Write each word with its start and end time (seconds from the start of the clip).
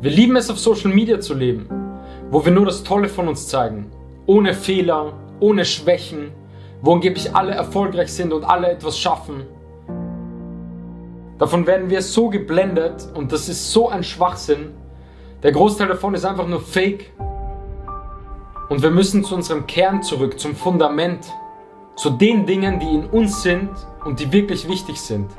Wir 0.00 0.10
lieben 0.10 0.36
es 0.36 0.50
auf 0.50 0.58
Social 0.58 0.92
Media 0.92 1.20
zu 1.20 1.34
leben, 1.34 1.66
wo 2.30 2.44
wir 2.44 2.52
nur 2.52 2.66
das 2.66 2.82
Tolle 2.82 3.08
von 3.08 3.28
uns 3.28 3.48
zeigen. 3.48 3.90
Ohne 4.26 4.52
Fehler, 4.54 5.12
ohne 5.40 5.64
Schwächen, 5.64 6.32
wo 6.82 6.92
angeblich 6.92 7.34
alle 7.34 7.52
erfolgreich 7.52 8.12
sind 8.12 8.32
und 8.32 8.44
alle 8.44 8.70
etwas 8.70 8.98
schaffen. 8.98 9.44
Davon 11.38 11.66
werden 11.66 11.90
wir 11.90 12.02
so 12.02 12.28
geblendet 12.28 13.08
und 13.14 13.32
das 13.32 13.48
ist 13.48 13.72
so 13.72 13.88
ein 13.88 14.04
Schwachsinn. 14.04 14.72
Der 15.42 15.52
Großteil 15.52 15.88
davon 15.88 16.14
ist 16.14 16.24
einfach 16.24 16.46
nur 16.46 16.60
Fake. 16.60 17.12
Und 18.68 18.82
wir 18.82 18.90
müssen 18.90 19.24
zu 19.24 19.34
unserem 19.34 19.66
Kern 19.66 20.02
zurück, 20.02 20.38
zum 20.38 20.54
Fundament, 20.54 21.26
zu 21.96 22.10
den 22.10 22.46
Dingen, 22.46 22.80
die 22.80 22.94
in 22.94 23.06
uns 23.06 23.42
sind 23.42 23.70
und 24.04 24.20
die 24.20 24.32
wirklich 24.32 24.68
wichtig 24.68 25.00
sind. 25.00 25.30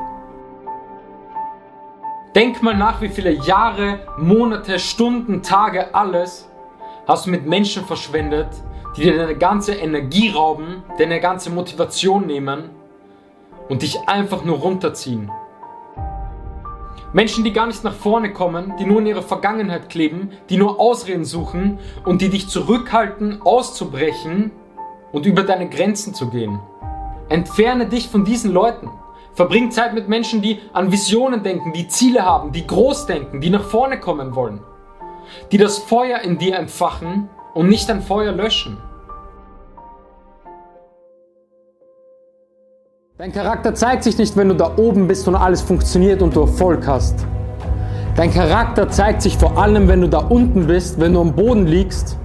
Denk 2.36 2.62
mal 2.62 2.76
nach, 2.76 3.00
wie 3.00 3.08
viele 3.08 3.32
Jahre, 3.32 4.00
Monate, 4.18 4.78
Stunden, 4.78 5.42
Tage, 5.42 5.96
alles 5.96 6.50
hast 7.08 7.26
du 7.26 7.30
mit 7.30 7.46
Menschen 7.46 7.86
verschwendet, 7.86 8.50
die 8.98 9.04
dir 9.04 9.16
deine 9.16 9.38
ganze 9.38 9.74
Energie 9.74 10.32
rauben, 10.32 10.84
deine 10.98 11.22
ganze 11.22 11.50
Motivation 11.50 12.28
nehmen 12.28 12.72
und 13.70 13.84
dich 13.84 13.98
einfach 14.10 14.44
nur 14.44 14.58
runterziehen. 14.58 15.32
Menschen, 17.14 17.46
die 17.46 17.54
gar 17.54 17.68
nicht 17.68 17.86
nach 17.86 17.94
vorne 17.94 18.34
kommen, 18.34 18.74
die 18.78 18.86
nur 18.86 19.00
in 19.00 19.08
ihrer 19.08 19.22
Vergangenheit 19.22 19.90
kleben, 19.90 20.32
die 20.50 20.58
nur 20.58 20.78
Ausreden 20.78 21.24
suchen 21.24 21.80
und 22.04 22.22
die 22.22 22.30
dich 22.30 22.50
zurückhalten, 22.50 23.44
auszubrechen 23.44 24.52
und 25.14 25.26
über 25.26 25.44
deine 25.44 25.70
Grenzen 25.70 26.14
zu 26.14 26.30
gehen. 26.30 26.60
Entferne 27.30 27.86
dich 27.86 28.10
von 28.10 28.26
diesen 28.26 28.52
Leuten. 28.52 28.90
Verbring 29.36 29.70
Zeit 29.70 29.94
mit 29.94 30.08
Menschen, 30.08 30.42
die 30.42 30.60
an 30.72 30.94
Visionen 30.94 31.44
denken, 31.44 31.74
die 31.74 31.90
Ziele 31.90 32.26
haben, 32.26 32.54
die 32.54 32.66
groß 32.66 33.06
denken, 33.06 33.42
die 33.42 33.50
nach 33.50 33.66
vorne 33.66 34.00
kommen 34.00 34.34
wollen. 34.34 34.62
Die 35.52 35.58
das 35.58 35.78
Feuer 35.78 36.20
in 36.20 36.38
dir 36.38 36.56
entfachen 36.56 37.28
und 37.54 37.68
nicht 37.68 37.90
ein 37.92 38.02
Feuer 38.02 38.32
löschen. 38.32 38.78
Dein 43.18 43.34
Charakter 43.34 43.76
zeigt 43.76 44.04
sich 44.04 44.18
nicht, 44.18 44.38
wenn 44.38 44.50
du 44.50 44.56
da 44.56 44.72
oben 44.78 45.08
bist 45.08 45.28
und 45.28 45.36
alles 45.36 45.62
funktioniert 45.62 46.22
und 46.22 46.34
du 46.34 46.42
Erfolg 46.42 46.88
hast. 46.88 47.26
Dein 48.16 48.34
Charakter 48.34 48.90
zeigt 48.90 49.22
sich 49.22 49.38
vor 49.38 49.58
allem, 49.58 49.90
wenn 49.90 50.00
du 50.00 50.08
da 50.08 50.20
unten 50.20 50.68
bist, 50.68 50.98
wenn 50.98 51.14
du 51.14 51.20
am 51.20 51.34
Boden 51.34 51.68
liegst, 51.68 52.18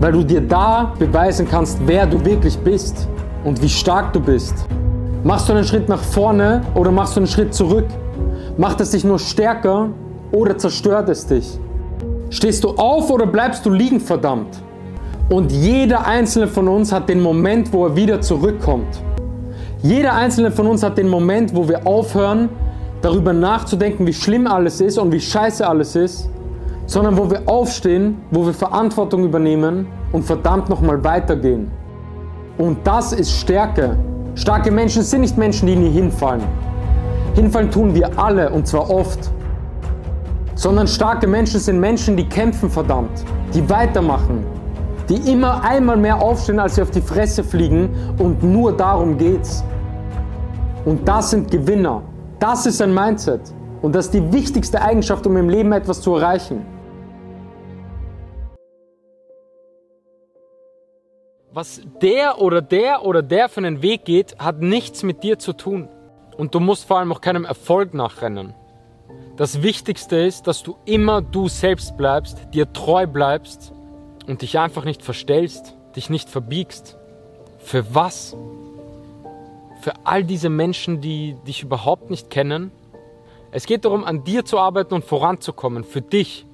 weil 0.00 0.10
du 0.10 0.24
dir 0.24 0.40
da 0.40 0.94
beweisen 0.98 1.46
kannst, 1.48 1.78
wer 1.86 2.06
du 2.06 2.24
wirklich 2.24 2.58
bist 2.58 3.08
und 3.44 3.62
wie 3.62 3.68
stark 3.68 4.12
du 4.12 4.18
bist. 4.18 4.66
Machst 5.24 5.48
du 5.48 5.52
einen 5.52 5.64
Schritt 5.64 5.88
nach 5.88 6.02
vorne 6.02 6.62
oder 6.74 6.90
machst 6.90 7.14
du 7.14 7.20
einen 7.20 7.28
Schritt 7.28 7.54
zurück? 7.54 7.86
Macht 8.56 8.80
es 8.80 8.90
dich 8.90 9.04
nur 9.04 9.20
stärker 9.20 9.90
oder 10.32 10.58
zerstört 10.58 11.08
es 11.08 11.24
dich? 11.24 11.60
Stehst 12.30 12.64
du 12.64 12.70
auf 12.70 13.08
oder 13.08 13.26
bleibst 13.26 13.64
du 13.64 13.70
liegen, 13.70 14.00
verdammt? 14.00 14.60
Und 15.30 15.52
jeder 15.52 16.04
einzelne 16.04 16.48
von 16.48 16.66
uns 16.66 16.90
hat 16.90 17.08
den 17.08 17.20
Moment, 17.20 17.72
wo 17.72 17.86
er 17.86 17.94
wieder 17.94 18.20
zurückkommt. 18.20 19.00
Jeder 19.80 20.12
einzelne 20.14 20.50
von 20.50 20.66
uns 20.66 20.82
hat 20.82 20.98
den 20.98 21.08
Moment, 21.08 21.54
wo 21.54 21.68
wir 21.68 21.86
aufhören, 21.86 22.48
darüber 23.00 23.32
nachzudenken, 23.32 24.04
wie 24.08 24.12
schlimm 24.12 24.48
alles 24.48 24.80
ist 24.80 24.98
und 24.98 25.12
wie 25.12 25.20
scheiße 25.20 25.64
alles 25.64 25.94
ist, 25.94 26.28
sondern 26.86 27.16
wo 27.16 27.30
wir 27.30 27.42
aufstehen, 27.46 28.16
wo 28.32 28.44
wir 28.44 28.54
Verantwortung 28.54 29.22
übernehmen 29.22 29.86
und 30.10 30.24
verdammt 30.24 30.68
nochmal 30.68 31.02
weitergehen. 31.04 31.70
Und 32.58 32.78
das 32.84 33.12
ist 33.12 33.30
Stärke. 33.30 33.96
Starke 34.34 34.70
Menschen 34.70 35.02
sind 35.02 35.20
nicht 35.20 35.36
Menschen, 35.36 35.66
die 35.66 35.76
nie 35.76 35.90
hinfallen. 35.90 36.42
Hinfallen 37.34 37.70
tun 37.70 37.94
wir 37.94 38.18
alle 38.18 38.48
und 38.48 38.66
zwar 38.66 38.88
oft. 38.88 39.30
Sondern 40.54 40.88
starke 40.88 41.26
Menschen 41.26 41.60
sind 41.60 41.78
Menschen, 41.78 42.16
die 42.16 42.26
kämpfen 42.26 42.70
verdammt, 42.70 43.24
die 43.52 43.68
weitermachen, 43.68 44.44
die 45.08 45.30
immer 45.30 45.62
einmal 45.62 45.98
mehr 45.98 46.20
aufstehen, 46.20 46.58
als 46.60 46.76
sie 46.76 46.82
auf 46.82 46.90
die 46.90 47.02
Fresse 47.02 47.44
fliegen 47.44 47.90
und 48.18 48.42
nur 48.42 48.74
darum 48.74 49.18
geht's. 49.18 49.62
Und 50.86 51.06
das 51.06 51.30
sind 51.30 51.50
Gewinner. 51.50 52.02
Das 52.38 52.64
ist 52.64 52.80
ein 52.80 52.94
Mindset. 52.94 53.40
Und 53.82 53.94
das 53.94 54.06
ist 54.06 54.14
die 54.14 54.32
wichtigste 54.32 54.80
Eigenschaft, 54.80 55.26
um 55.26 55.36
im 55.36 55.48
Leben 55.48 55.72
etwas 55.72 56.00
zu 56.00 56.16
erreichen. 56.16 56.64
Was 61.54 61.82
der 62.00 62.40
oder 62.40 62.62
der 62.62 63.04
oder 63.04 63.20
der 63.20 63.50
für 63.50 63.58
einen 63.58 63.82
Weg 63.82 64.06
geht, 64.06 64.38
hat 64.38 64.62
nichts 64.62 65.02
mit 65.02 65.22
dir 65.22 65.38
zu 65.38 65.52
tun. 65.52 65.86
Und 66.38 66.54
du 66.54 66.60
musst 66.60 66.86
vor 66.86 66.98
allem 66.98 67.12
auch 67.12 67.20
keinem 67.20 67.44
Erfolg 67.44 67.92
nachrennen. 67.92 68.54
Das 69.36 69.62
Wichtigste 69.62 70.16
ist, 70.16 70.46
dass 70.46 70.62
du 70.62 70.76
immer 70.86 71.20
du 71.20 71.48
selbst 71.48 71.98
bleibst, 71.98 72.38
dir 72.54 72.72
treu 72.72 73.06
bleibst 73.06 73.72
und 74.26 74.40
dich 74.40 74.58
einfach 74.58 74.86
nicht 74.86 75.02
verstellst, 75.02 75.76
dich 75.94 76.08
nicht 76.08 76.30
verbiegst. 76.30 76.96
Für 77.58 77.94
was? 77.94 78.34
Für 79.82 79.92
all 80.04 80.24
diese 80.24 80.48
Menschen, 80.48 81.02
die 81.02 81.36
dich 81.46 81.62
überhaupt 81.62 82.08
nicht 82.08 82.30
kennen? 82.30 82.70
Es 83.50 83.66
geht 83.66 83.84
darum, 83.84 84.04
an 84.04 84.24
dir 84.24 84.46
zu 84.46 84.58
arbeiten 84.58 84.94
und 84.94 85.04
voranzukommen, 85.04 85.84
für 85.84 86.00
dich, 86.00 86.46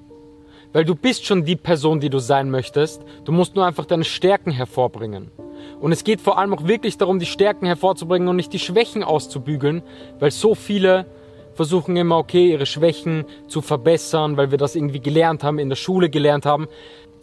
weil 0.73 0.85
du 0.85 0.95
bist 0.95 1.25
schon 1.25 1.45
die 1.45 1.55
Person, 1.55 1.99
die 1.99 2.09
du 2.09 2.19
sein 2.19 2.49
möchtest. 2.49 3.01
Du 3.25 3.31
musst 3.31 3.55
nur 3.55 3.65
einfach 3.65 3.85
deine 3.85 4.03
Stärken 4.03 4.51
hervorbringen. 4.51 5.31
Und 5.79 5.91
es 5.91 6.03
geht 6.03 6.21
vor 6.21 6.37
allem 6.37 6.53
auch 6.53 6.65
wirklich 6.65 6.97
darum, 6.97 7.19
die 7.19 7.25
Stärken 7.25 7.65
hervorzubringen 7.65 8.27
und 8.27 8.35
nicht 8.35 8.53
die 8.53 8.59
Schwächen 8.59 9.03
auszubügeln, 9.03 9.81
weil 10.19 10.31
so 10.31 10.55
viele 10.55 11.05
versuchen 11.53 11.95
immer, 11.97 12.17
okay, 12.17 12.51
ihre 12.51 12.65
Schwächen 12.65 13.25
zu 13.47 13.61
verbessern, 13.61 14.37
weil 14.37 14.51
wir 14.51 14.57
das 14.57 14.75
irgendwie 14.75 15.01
gelernt 15.01 15.43
haben, 15.43 15.59
in 15.59 15.69
der 15.69 15.75
Schule 15.75 16.09
gelernt 16.09 16.45
haben. 16.45 16.67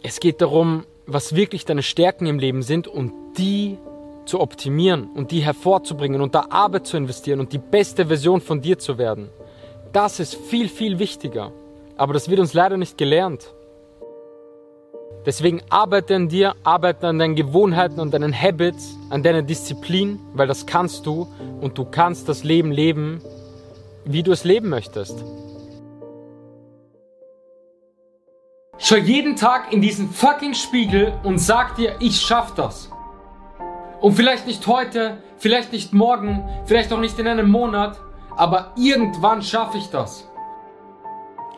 Es 0.03 0.19
geht 0.19 0.41
darum, 0.41 0.85
was 1.07 1.35
wirklich 1.35 1.65
deine 1.65 1.81
Stärken 1.81 2.27
im 2.27 2.37
Leben 2.37 2.61
sind 2.61 2.87
und 2.87 3.13
die 3.37 3.77
zu 4.25 4.41
optimieren 4.41 5.09
und 5.15 5.31
die 5.31 5.39
hervorzubringen 5.39 6.21
und 6.21 6.35
da 6.35 6.47
Arbeit 6.49 6.85
zu 6.85 6.97
investieren 6.97 7.39
und 7.39 7.53
die 7.53 7.57
beste 7.57 8.07
Version 8.07 8.41
von 8.41 8.61
dir 8.61 8.77
zu 8.77 8.97
werden. 8.97 9.29
Das 9.93 10.19
ist 10.19 10.35
viel, 10.35 10.67
viel 10.67 10.99
wichtiger. 10.99 11.53
Aber 11.97 12.13
das 12.13 12.29
wird 12.29 12.39
uns 12.39 12.53
leider 12.53 12.77
nicht 12.77 12.97
gelernt. 12.97 13.53
Deswegen 15.25 15.61
arbeite 15.69 16.15
an 16.15 16.29
dir, 16.29 16.55
arbeite 16.63 17.07
an 17.07 17.19
deinen 17.19 17.35
Gewohnheiten, 17.35 17.99
an 17.99 18.11
deinen 18.11 18.33
Habits, 18.33 18.95
an 19.09 19.23
deiner 19.23 19.41
Disziplin, 19.41 20.19
weil 20.33 20.47
das 20.47 20.65
kannst 20.65 21.05
du 21.05 21.27
und 21.59 21.77
du 21.77 21.83
kannst 21.83 22.29
das 22.29 22.43
Leben 22.43 22.71
leben, 22.71 23.21
wie 24.05 24.23
du 24.23 24.31
es 24.31 24.45
leben 24.45 24.69
möchtest. 24.69 25.21
Schau 28.77 28.95
jeden 28.95 29.35
Tag 29.35 29.73
in 29.73 29.81
diesen 29.81 30.09
fucking 30.09 30.53
Spiegel 30.53 31.11
und 31.23 31.39
sag 31.39 31.75
dir, 31.75 31.95
ich 31.99 32.21
schaff 32.21 32.53
das. 32.53 32.89
Und 33.99 34.13
vielleicht 34.13 34.45
nicht 34.45 34.65
heute, 34.67 35.17
vielleicht 35.39 35.73
nicht 35.73 35.93
morgen, 35.93 36.47
vielleicht 36.65 36.93
auch 36.93 36.99
nicht 36.99 37.17
in 37.19 37.27
einem 37.27 37.49
Monat, 37.49 37.99
aber 38.37 38.71
irgendwann 38.77 39.41
schaffe 39.41 39.79
ich 39.79 39.89
das. 39.89 40.27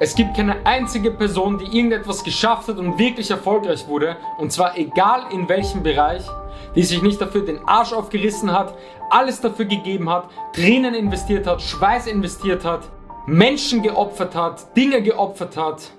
Es 0.01 0.15
gibt 0.15 0.37
keine 0.37 0.65
einzige 0.65 1.11
Person, 1.11 1.57
die 1.57 1.65
irgendetwas 1.65 2.23
geschafft 2.23 2.69
hat 2.69 2.77
und 2.77 2.97
wirklich 2.97 3.29
erfolgreich 3.31 3.85
wurde, 3.85 4.15
und 4.37 4.49
zwar 4.49 4.77
egal 4.77 5.23
in 5.33 5.49
welchem 5.49 5.83
Bereich, 5.83 6.25
die 6.73 6.83
sich 6.83 7.01
nicht 7.01 7.19
dafür 7.19 7.43
den 7.43 7.59
Arsch 7.67 7.91
aufgerissen 7.91 8.53
hat, 8.53 8.73
alles 9.09 9.41
dafür 9.41 9.65
gegeben 9.65 10.09
hat, 10.09 10.29
Tränen 10.53 10.93
investiert 10.93 11.45
hat, 11.45 11.61
Schweiß 11.61 12.07
investiert 12.07 12.63
hat, 12.63 12.87
Menschen 13.25 13.83
geopfert 13.83 14.35
hat, 14.35 14.75
Dinge 14.77 15.01
geopfert 15.01 15.57
hat 15.57 15.91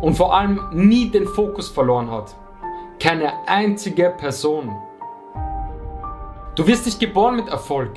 und 0.00 0.14
vor 0.14 0.34
allem 0.34 0.62
nie 0.72 1.10
den 1.10 1.26
Fokus 1.26 1.68
verloren 1.68 2.10
hat. 2.10 2.34
Keine 2.98 3.30
einzige 3.46 4.08
Person. 4.08 4.74
Du 6.54 6.66
wirst 6.66 6.86
nicht 6.86 6.98
geboren 6.98 7.36
mit 7.36 7.48
Erfolg. 7.48 7.92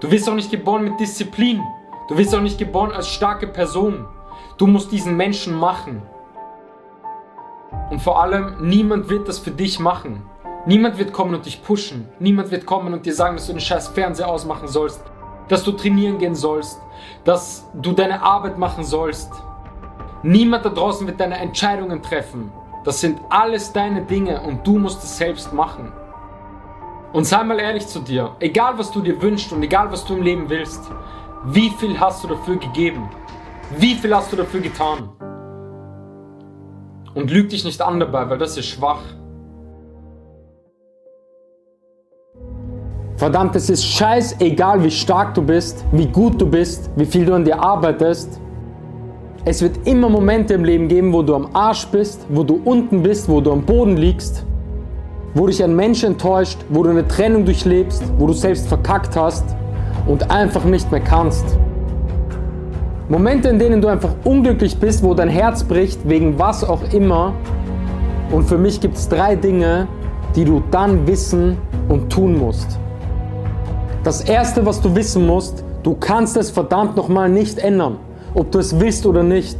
Du 0.00 0.10
wirst 0.10 0.28
auch 0.28 0.34
nicht 0.34 0.50
geboren 0.50 0.82
mit 0.82 0.98
Disziplin. 0.98 1.62
Du 2.08 2.18
wirst 2.18 2.34
auch 2.34 2.40
nicht 2.40 2.58
geboren 2.58 2.90
als 2.90 3.08
starke 3.08 3.46
Person. 3.46 4.06
Du 4.60 4.66
musst 4.66 4.92
diesen 4.92 5.16
Menschen 5.16 5.58
machen. 5.58 6.02
Und 7.90 8.02
vor 8.02 8.20
allem, 8.20 8.56
niemand 8.60 9.08
wird 9.08 9.26
das 9.26 9.38
für 9.38 9.52
dich 9.52 9.80
machen. 9.80 10.20
Niemand 10.66 10.98
wird 10.98 11.14
kommen 11.14 11.34
und 11.34 11.46
dich 11.46 11.64
pushen. 11.64 12.06
Niemand 12.18 12.50
wird 12.50 12.66
kommen 12.66 12.92
und 12.92 13.06
dir 13.06 13.14
sagen, 13.14 13.36
dass 13.36 13.46
du 13.46 13.54
den 13.54 13.60
scheiß 13.60 13.88
Fernseher 13.88 14.28
ausmachen 14.28 14.68
sollst, 14.68 15.02
dass 15.48 15.64
du 15.64 15.72
trainieren 15.72 16.18
gehen 16.18 16.34
sollst, 16.34 16.78
dass 17.24 17.70
du 17.72 17.92
deine 17.92 18.22
Arbeit 18.22 18.58
machen 18.58 18.84
sollst. 18.84 19.32
Niemand 20.22 20.66
da 20.66 20.68
draußen 20.68 21.06
wird 21.06 21.20
deine 21.20 21.38
Entscheidungen 21.38 22.02
treffen. 22.02 22.52
Das 22.84 23.00
sind 23.00 23.18
alles 23.30 23.72
deine 23.72 24.02
Dinge 24.02 24.42
und 24.42 24.66
du 24.66 24.76
musst 24.76 25.02
es 25.02 25.16
selbst 25.16 25.54
machen. 25.54 25.90
Und 27.14 27.24
sei 27.24 27.42
mal 27.44 27.58
ehrlich 27.58 27.86
zu 27.86 28.00
dir, 28.00 28.36
egal 28.40 28.76
was 28.76 28.90
du 28.90 29.00
dir 29.00 29.22
wünschst 29.22 29.54
und 29.54 29.62
egal 29.62 29.90
was 29.90 30.04
du 30.04 30.16
im 30.16 30.22
Leben 30.22 30.50
willst, 30.50 30.82
wie 31.44 31.70
viel 31.70 31.98
hast 31.98 32.22
du 32.22 32.28
dafür 32.28 32.56
gegeben? 32.56 33.08
Wie 33.78 33.94
viel 33.94 34.14
hast 34.14 34.32
du 34.32 34.36
dafür 34.36 34.60
getan? 34.60 35.10
Und 37.14 37.30
lüg 37.30 37.50
dich 37.50 37.64
nicht 37.64 37.80
an 37.80 38.00
dabei, 38.00 38.28
weil 38.28 38.38
das 38.38 38.56
ist 38.56 38.66
schwach. 38.66 39.02
Verdammt, 43.16 43.54
es 43.54 43.70
ist 43.70 43.84
scheißegal, 43.84 44.82
wie 44.82 44.90
stark 44.90 45.34
du 45.34 45.42
bist, 45.42 45.84
wie 45.92 46.06
gut 46.06 46.40
du 46.40 46.46
bist, 46.46 46.90
wie 46.96 47.04
viel 47.04 47.26
du 47.26 47.34
an 47.34 47.44
dir 47.44 47.62
arbeitest. 47.62 48.40
Es 49.44 49.62
wird 49.62 49.86
immer 49.86 50.08
Momente 50.08 50.54
im 50.54 50.64
Leben 50.64 50.88
geben, 50.88 51.12
wo 51.12 51.22
du 51.22 51.34
am 51.34 51.54
Arsch 51.54 51.86
bist, 51.88 52.26
wo 52.28 52.42
du 52.42 52.60
unten 52.64 53.02
bist, 53.02 53.28
wo 53.28 53.40
du 53.40 53.52
am 53.52 53.62
Boden 53.62 53.96
liegst, 53.96 54.44
wo 55.34 55.46
dich 55.46 55.62
ein 55.62 55.76
Mensch 55.76 56.02
enttäuscht, 56.02 56.58
wo 56.70 56.82
du 56.82 56.90
eine 56.90 57.06
Trennung 57.06 57.44
durchlebst, 57.44 58.02
wo 58.18 58.26
du 58.26 58.32
selbst 58.32 58.68
verkackt 58.68 59.14
hast 59.16 59.44
und 60.06 60.30
einfach 60.30 60.64
nicht 60.64 60.90
mehr 60.90 61.00
kannst. 61.00 61.58
Momente, 63.10 63.48
in 63.48 63.58
denen 63.58 63.82
du 63.82 63.88
einfach 63.88 64.14
unglücklich 64.22 64.78
bist, 64.78 65.02
wo 65.02 65.14
dein 65.14 65.28
Herz 65.28 65.64
bricht, 65.64 66.08
wegen 66.08 66.38
was 66.38 66.62
auch 66.62 66.92
immer. 66.92 67.34
Und 68.30 68.44
für 68.44 68.56
mich 68.56 68.80
gibt 68.80 68.96
es 68.96 69.08
drei 69.08 69.34
Dinge, 69.34 69.88
die 70.36 70.44
du 70.44 70.62
dann 70.70 71.08
wissen 71.08 71.58
und 71.88 72.08
tun 72.08 72.38
musst. 72.38 72.78
Das 74.04 74.20
erste, 74.20 74.64
was 74.64 74.80
du 74.80 74.94
wissen 74.94 75.26
musst, 75.26 75.64
du 75.82 75.96
kannst 75.96 76.36
es 76.36 76.52
verdammt 76.52 76.96
nochmal 76.96 77.28
nicht 77.28 77.58
ändern, 77.58 77.96
ob 78.32 78.52
du 78.52 78.60
es 78.60 78.78
willst 78.78 79.04
oder 79.04 79.24
nicht. 79.24 79.58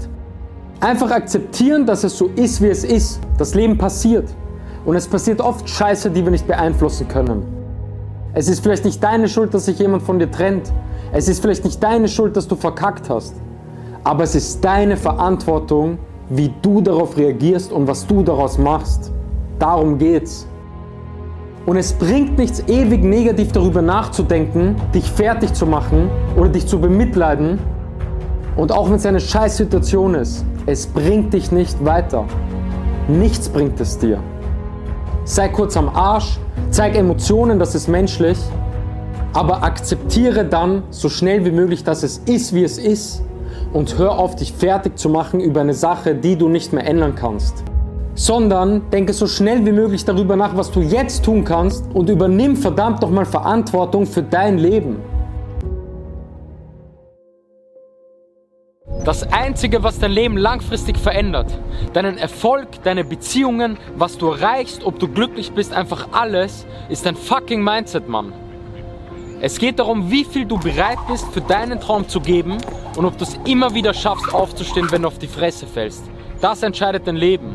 Einfach 0.79 1.11
akzeptieren, 1.11 1.87
dass 1.87 2.05
es 2.05 2.17
so 2.17 2.31
ist, 2.37 2.63
wie 2.63 2.69
es 2.69 2.85
ist. 2.85 3.21
Das 3.37 3.57
Leben 3.57 3.77
passiert. 3.77 4.29
Und 4.85 4.95
es 4.95 5.09
passiert 5.09 5.41
oft 5.41 5.69
Scheiße, 5.69 6.11
die 6.11 6.23
wir 6.23 6.31
nicht 6.31 6.47
beeinflussen 6.47 7.09
können. 7.09 7.43
Es 8.33 8.47
ist 8.47 8.63
vielleicht 8.63 8.85
nicht 8.85 9.03
deine 9.03 9.29
Schuld, 9.29 9.53
dass 9.53 9.65
sich 9.65 9.81
jemand 9.81 10.05
von 10.05 10.21
dir 10.21 10.31
trennt. 10.31 10.73
Es 11.13 11.29
ist 11.29 11.43
vielleicht 11.43 11.65
nicht 11.65 11.83
deine 11.83 12.09
Schuld, 12.09 12.37
dass 12.37 12.47
du 12.47 12.55
verkackt 12.55 13.11
hast. 13.11 13.35
Aber 14.05 14.23
es 14.23 14.35
ist 14.35 14.65
deine 14.65 14.97
Verantwortung, 14.97 15.99
wie 16.29 16.53
du 16.63 16.81
darauf 16.81 17.17
reagierst 17.17 17.73
und 17.73 17.89
was 17.89 18.07
du 18.07 18.23
daraus 18.23 18.59
machst. 18.59 19.13
Darum 19.59 19.99
geht's. 19.99 20.47
Und 21.67 21.77
es 21.77 21.93
bringt 21.93 22.39
nichts, 22.39 22.65
ewig 22.69 23.03
negativ 23.03 23.53
darüber 23.53 23.83
nachzudenken, 23.83 24.77
dich 24.95 25.11
fertig 25.11 25.53
zu 25.53 25.67
machen 25.67 26.09
oder 26.37 26.49
dich 26.49 26.67
zu 26.67 26.81
bemitleiden. 26.81 27.59
Und 28.57 28.73
auch 28.73 28.89
wenn 28.89 28.97
es 28.97 29.07
eine 29.07 29.21
scheiß 29.21 29.57
Situation 29.57 30.15
ist, 30.15 30.45
es 30.67 30.87
bringt 30.87 31.35
dich 31.35 31.53
nicht 31.53 31.85
weiter. 31.85 32.25
Nichts 33.09 33.49
bringt 33.49 33.81
es 33.81 33.99
dir. 33.99 34.21
Sei 35.25 35.49
kurz 35.49 35.77
am 35.77 35.89
Arsch, 35.89 36.39
zeig 36.71 36.97
Emotionen, 36.97 37.59
das 37.59 37.75
ist 37.75 37.89
menschlich, 37.89 38.39
aber 39.33 39.63
akzeptiere 39.63 40.45
dann 40.45 40.83
so 40.91 41.09
schnell 41.09 41.45
wie 41.45 41.53
möglich, 41.53 41.85
dass 41.85 42.03
es 42.03 42.19
ist, 42.19 42.55
wie 42.55 42.65
es 42.65 42.79
ist 42.79 43.23
und 43.73 43.99
hör 43.99 44.19
auf, 44.19 44.37
dich 44.37 44.53
fertig 44.53 44.99
zu 44.99 45.09
machen 45.09 45.41
über 45.41 45.61
eine 45.61 45.75
Sache, 45.75 46.15
die 46.15 46.37
du 46.37 46.49
nicht 46.49 46.73
mehr 46.73 46.87
ändern 46.87 47.15
kannst 47.15 47.65
sondern 48.21 48.91
denke 48.91 49.15
so 49.15 49.27
schnell 49.27 49.65
wie 49.65 49.73
möglich 49.73 50.05
darüber 50.05 50.37
nach, 50.37 50.55
was 50.55 50.71
du 50.71 50.83
jetzt 50.83 51.25
tun 51.25 51.43
kannst 51.43 51.85
und 51.95 52.11
übernimm 52.11 52.55
verdammt 52.55 53.01
nochmal 53.01 53.25
Verantwortung 53.25 54.07
für 54.07 54.23
dein 54.23 54.59
Leben. 54.59 55.01
Das 59.07 59.23
Einzige, 59.33 59.83
was 59.83 59.99
dein 59.99 60.11
Leben 60.11 60.37
langfristig 60.37 60.99
verändert, 60.99 61.59
deinen 61.95 62.19
Erfolg, 62.19 62.83
deine 62.83 63.05
Beziehungen, 63.05 63.79
was 63.97 64.19
du 64.19 64.29
erreichst, 64.29 64.85
ob 64.85 64.99
du 64.99 65.09
glücklich 65.09 65.53
bist, 65.53 65.73
einfach 65.73 66.09
alles, 66.13 66.67
ist 66.91 67.07
dein 67.07 67.17
fucking 67.17 67.65
Mindset, 67.65 68.07
Mann. 68.09 68.35
Es 69.43 69.59
geht 69.59 69.79
darum, 69.79 70.11
wie 70.11 70.25
viel 70.25 70.45
du 70.45 70.59
bereit 70.59 70.99
bist, 71.09 71.27
für 71.33 71.41
deinen 71.41 71.81
Traum 71.81 72.07
zu 72.07 72.21
geben 72.21 72.59
und 72.97 73.07
ob 73.07 73.17
du 73.17 73.25
es 73.25 73.39
immer 73.47 73.73
wieder 73.73 73.95
schaffst, 73.95 74.35
aufzustehen, 74.35 74.91
wenn 74.91 75.03
du 75.03 75.09
auf 75.09 75.19
die 75.19 75.27
Fresse 75.27 75.67
fällst. 75.67 76.03
Das 76.43 76.63
entscheidet 76.63 77.07
dein 77.07 77.17
Leben. 77.17 77.55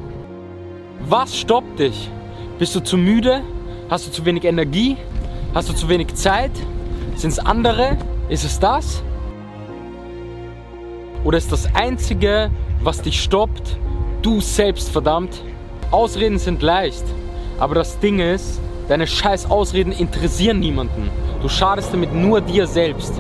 Was 1.08 1.38
stoppt 1.38 1.78
dich? 1.78 2.10
Bist 2.58 2.74
du 2.74 2.80
zu 2.80 2.98
müde? 2.98 3.42
Hast 3.88 4.08
du 4.08 4.12
zu 4.12 4.26
wenig 4.26 4.46
Energie? 4.46 4.98
Hast 5.54 5.70
du 5.70 5.74
zu 5.74 5.88
wenig 5.88 6.16
Zeit? 6.16 6.52
Sind 7.16 7.30
es 7.30 7.40
andere? 7.40 7.98
Ist 8.30 8.44
es 8.46 8.60
das? 8.60 9.04
Oder 11.24 11.38
ist 11.38 11.52
das 11.52 11.68
Einzige, 11.76 12.50
was 12.82 13.04
dich 13.04 13.22
stoppt, 13.22 13.78
du 14.24 14.42
selbst 14.42 14.90
verdammt? 14.90 15.44
Ausreden 15.92 16.40
sind 16.40 16.64
leicht, 16.64 17.04
aber 17.60 17.76
das 17.76 18.00
Ding 18.00 18.20
ist, 18.20 18.60
deine 18.88 19.08
scheiß 19.08 19.50
Ausreden 19.50 19.92
interessieren 19.92 20.60
niemanden. 20.60 21.10
Du 21.42 21.50
schadest 21.50 21.94
damit 21.94 22.14
nur 22.14 22.42
dir 22.42 22.68
selbst. 22.68 23.14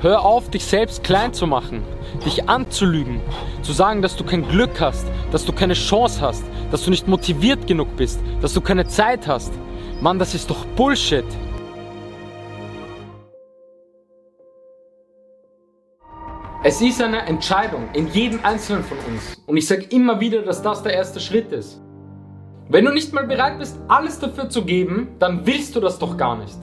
Hör 0.00 0.24
auf, 0.24 0.48
dich 0.48 0.64
selbst 0.64 1.02
klein 1.02 1.32
zu 1.32 1.46
machen, 1.46 1.82
dich 2.24 2.48
anzulügen, 2.48 3.20
zu 3.62 3.72
sagen, 3.72 4.00
dass 4.00 4.14
du 4.14 4.22
kein 4.22 4.46
Glück 4.46 4.80
hast, 4.80 5.06
dass 5.32 5.44
du 5.44 5.52
keine 5.52 5.74
Chance 5.74 6.20
hast, 6.20 6.44
dass 6.70 6.84
du 6.84 6.90
nicht 6.90 7.08
motiviert 7.08 7.66
genug 7.66 7.96
bist, 7.96 8.20
dass 8.40 8.54
du 8.54 8.60
keine 8.60 8.86
Zeit 8.86 9.26
hast. 9.26 9.52
Mann, 10.00 10.20
das 10.20 10.34
ist 10.34 10.50
doch 10.50 10.64
Bullshit. 10.76 11.24
Es 16.64 16.80
ist 16.80 17.02
eine 17.02 17.22
Entscheidung 17.26 17.88
in 17.92 18.06
jedem 18.12 18.38
Einzelnen 18.44 18.84
von 18.84 18.96
uns. 18.98 19.36
Und 19.46 19.56
ich 19.56 19.66
sage 19.66 19.82
immer 19.90 20.20
wieder, 20.20 20.42
dass 20.42 20.62
das 20.62 20.80
der 20.84 20.94
erste 20.94 21.18
Schritt 21.18 21.50
ist. 21.50 21.81
Wenn 22.72 22.86
du 22.86 22.90
nicht 22.90 23.12
mal 23.12 23.26
bereit 23.26 23.58
bist, 23.58 23.78
alles 23.86 24.18
dafür 24.18 24.48
zu 24.48 24.64
geben, 24.64 25.08
dann 25.18 25.46
willst 25.46 25.76
du 25.76 25.80
das 25.80 25.98
doch 25.98 26.16
gar 26.16 26.36
nicht. 26.36 26.56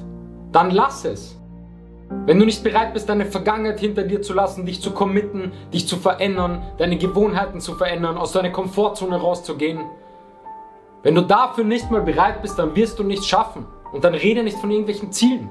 Dann 0.51 0.71
lass 0.71 1.05
es. 1.05 1.39
Wenn 2.25 2.39
du 2.39 2.45
nicht 2.45 2.63
bereit 2.63 2.93
bist, 2.93 3.07
deine 3.07 3.27
Vergangenheit 3.27 3.79
hinter 3.79 4.01
dir 4.01 4.19
zu 4.23 4.33
lassen, 4.33 4.65
dich 4.65 4.81
zu 4.81 4.89
committen, 4.89 5.51
dich 5.71 5.87
zu 5.87 5.97
verändern, 5.97 6.63
deine 6.79 6.97
Gewohnheiten 6.97 7.59
zu 7.59 7.75
verändern, 7.75 8.17
aus 8.17 8.31
deiner 8.31 8.49
Komfortzone 8.49 9.17
rauszugehen, 9.17 9.81
wenn 11.03 11.13
du 11.13 11.21
dafür 11.21 11.63
nicht 11.63 11.91
mal 11.91 12.01
bereit 12.01 12.41
bist, 12.41 12.57
dann 12.57 12.75
wirst 12.75 12.97
du 12.97 13.03
nichts 13.03 13.27
schaffen. 13.27 13.67
Und 13.91 14.03
dann 14.03 14.15
rede 14.15 14.41
nicht 14.41 14.57
von 14.57 14.71
irgendwelchen 14.71 15.11
Zielen. 15.11 15.49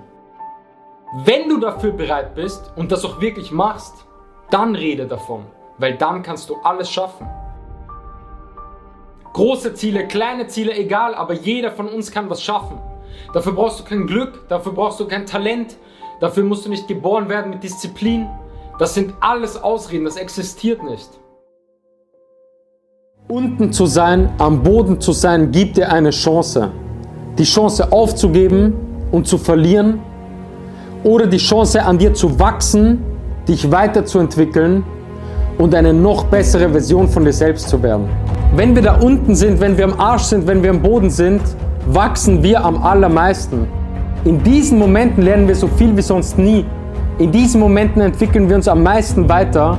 Wenn 1.25 1.49
du 1.49 1.61
dafür 1.61 1.93
bereit 1.93 2.35
bist 2.35 2.73
und 2.75 2.91
das 2.91 3.05
auch 3.05 3.21
wirklich 3.21 3.53
machst, 3.53 3.95
dann 4.51 4.75
rede 4.75 5.07
davon, 5.07 5.45
weil 5.79 5.97
dann 5.97 6.25
kannst 6.25 6.51
du 6.51 6.57
alles 6.65 6.91
schaffen. 6.91 7.29
Große 9.39 9.75
Ziele, 9.75 10.07
kleine 10.07 10.49
Ziele, 10.49 10.77
egal, 10.77 11.15
aber 11.15 11.35
jeder 11.35 11.71
von 11.71 11.89
uns 11.89 12.11
kann 12.11 12.29
was 12.29 12.43
schaffen. 12.43 12.79
Dafür 13.33 13.53
brauchst 13.53 13.81
du 13.81 13.85
kein 13.85 14.07
Glück, 14.07 14.49
dafür 14.49 14.73
brauchst 14.73 15.01
du 15.01 15.07
kein 15.07 15.27
Talent, 15.27 15.77
Dafür 16.21 16.43
musst 16.43 16.67
du 16.67 16.71
nicht 16.71 16.89
geboren 16.89 17.29
werden 17.29 17.51
mit 17.51 17.63
Disziplin. 17.63 18.27
Das 18.79 18.95
sind 18.95 19.15
alles 19.21 19.63
Ausreden, 19.63 20.05
das 20.05 20.17
existiert 20.17 20.83
nicht. 20.83 21.09
Unten 23.29 23.73
zu 23.73 23.87
sein, 23.87 24.31
am 24.39 24.63
Boden 24.63 25.01
zu 25.01 25.13
sein, 25.13 25.53
gibt 25.53 25.77
dir 25.77 25.93
eine 25.93 26.11
Chance. 26.11 26.73
Die 27.39 27.45
Chance 27.45 27.93
aufzugeben 27.93 28.75
und 29.13 29.29
zu 29.29 29.39
verlieren 29.39 30.01
oder 31.05 31.27
die 31.27 31.37
Chance 31.37 31.85
an 31.85 31.99
dir 31.99 32.13
zu 32.15 32.37
wachsen, 32.41 33.05
dich 33.47 33.71
weiterzuentwickeln 33.71 34.83
und 35.59 35.75
eine 35.75 35.93
noch 35.93 36.25
bessere 36.25 36.69
Version 36.69 37.07
von 37.07 37.25
dir 37.25 37.33
selbst 37.33 37.69
zu 37.69 37.81
werden. 37.81 38.09
Wenn 38.57 38.75
wir 38.75 38.83
da 38.83 38.95
unten 38.95 39.35
sind, 39.35 39.61
wenn 39.61 39.77
wir 39.77 39.85
am 39.85 40.01
Arsch 40.01 40.23
sind, 40.23 40.47
wenn 40.47 40.63
wir 40.63 40.71
am 40.71 40.81
Boden 40.81 41.11
sind, 41.11 41.43
wachsen 41.87 42.43
wir 42.43 42.65
am 42.65 42.83
allermeisten. 42.83 43.69
In 44.25 44.43
diesen 44.43 44.79
Momenten 44.79 45.23
lernen 45.23 45.47
wir 45.47 45.55
so 45.55 45.69
viel 45.69 45.95
wie 45.95 46.03
sonst 46.03 46.39
nie. 46.39 46.65
In 47.19 47.31
diesen 47.31 47.61
Momenten 47.61 48.01
entwickeln 48.01 48.49
wir 48.49 48.57
uns 48.57 48.67
am 48.67 48.83
meisten 48.83 49.29
weiter 49.29 49.77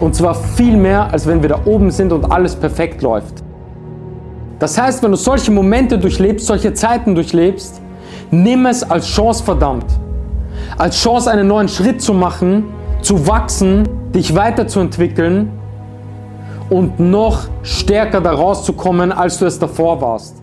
und 0.00 0.16
zwar 0.16 0.34
viel 0.34 0.76
mehr, 0.76 1.12
als 1.12 1.26
wenn 1.26 1.40
wir 1.40 1.50
da 1.50 1.60
oben 1.64 1.92
sind 1.92 2.12
und 2.12 2.30
alles 2.30 2.56
perfekt 2.56 3.00
läuft. 3.00 3.44
Das 4.58 4.76
heißt, 4.76 5.04
wenn 5.04 5.12
du 5.12 5.16
solche 5.16 5.52
Momente 5.52 5.96
durchlebst, 5.96 6.46
solche 6.46 6.74
Zeiten 6.74 7.14
durchlebst, 7.14 7.80
nimm 8.32 8.66
es 8.66 8.82
als 8.82 9.06
Chance 9.06 9.44
verdammt. 9.44 9.86
Als 10.76 11.00
Chance, 11.00 11.30
einen 11.30 11.46
neuen 11.46 11.68
Schritt 11.68 12.02
zu 12.02 12.12
machen, 12.12 12.64
zu 13.02 13.28
wachsen, 13.28 13.88
dich 14.12 14.34
weiterzuentwickeln 14.34 15.59
und 16.70 17.00
noch 17.00 17.48
stärker 17.62 18.20
da 18.20 18.32
rauszukommen, 18.32 19.12
als 19.12 19.38
du 19.38 19.46
es 19.46 19.58
davor 19.58 20.00
warst. 20.00 20.39